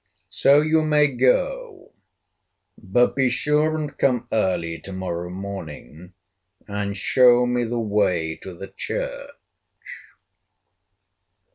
[0.31, 1.91] So you may go,
[2.75, 6.13] but be sure and come early to morrow morning,
[6.67, 9.29] and show me the way to the church."